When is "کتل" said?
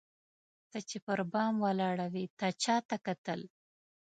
3.05-3.41